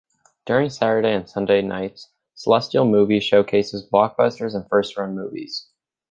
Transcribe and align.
During 0.47 0.71
Saturday 0.71 1.13
and 1.13 1.29
Sunday 1.29 1.61
nights, 1.61 2.09
Celestial 2.33 2.85
Movies 2.85 3.23
showcases 3.23 3.87
blockbusters 3.87 4.55
and 4.55 4.67
first-run 4.67 5.13
movies. 5.13 5.67